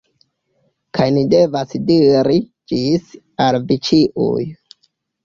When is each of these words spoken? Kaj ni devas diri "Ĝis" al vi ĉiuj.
Kaj 0.97 1.05
ni 1.17 1.25
devas 1.33 1.75
diri 1.89 2.37
"Ĝis" 2.71 3.13
al 3.47 3.59
vi 3.69 3.79
ĉiuj. 3.89 4.49